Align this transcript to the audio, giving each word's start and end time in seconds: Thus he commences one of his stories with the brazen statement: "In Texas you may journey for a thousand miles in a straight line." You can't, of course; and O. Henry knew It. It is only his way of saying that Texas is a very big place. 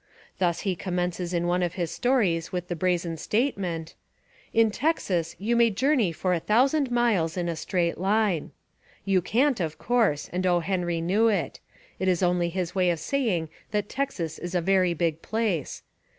Thus 0.39 0.61
he 0.61 0.75
commences 0.75 1.31
one 1.35 1.61
of 1.61 1.75
his 1.75 1.91
stories 1.91 2.51
with 2.51 2.69
the 2.69 2.75
brazen 2.75 3.17
statement: 3.17 3.93
"In 4.51 4.71
Texas 4.71 5.35
you 5.37 5.55
may 5.55 5.69
journey 5.69 6.11
for 6.11 6.33
a 6.33 6.39
thousand 6.39 6.89
miles 6.89 7.37
in 7.37 7.47
a 7.47 7.55
straight 7.55 7.99
line." 7.99 8.49
You 9.05 9.21
can't, 9.21 9.59
of 9.59 9.77
course; 9.77 10.27
and 10.33 10.47
O. 10.47 10.61
Henry 10.61 11.01
knew 11.01 11.27
It. 11.27 11.59
It 11.99 12.07
is 12.07 12.23
only 12.23 12.49
his 12.49 12.73
way 12.73 12.89
of 12.89 12.97
saying 12.99 13.49
that 13.69 13.89
Texas 13.89 14.39
is 14.39 14.55
a 14.55 14.59
very 14.61 14.95
big 14.95 15.21
place. 15.21 15.83